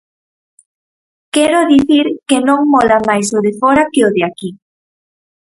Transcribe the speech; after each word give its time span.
Quero 1.35 1.59
dicir 1.73 2.05
que 2.27 2.37
non 2.47 2.59
"mola" 2.73 2.97
máis 3.09 3.27
o 3.37 3.39
de 3.45 3.51
fóra 3.61 3.83
que 3.91 4.01
o 4.07 4.09
de 4.15 4.21
aquí. 4.29 4.49